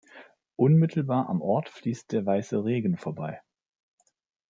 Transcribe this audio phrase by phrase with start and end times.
[0.55, 3.39] Unmittelbar am Ort fließt der Weiße Regen vorbei.